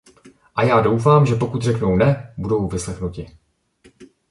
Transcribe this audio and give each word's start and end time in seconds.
A 0.55 0.63
já 0.63 0.81
doufám, 0.81 1.25
že 1.25 1.35
pokud 1.35 1.61
řeknou 1.61 1.95
ne, 1.95 2.33
budou 2.37 2.67
vyslechnuti. 2.67 3.27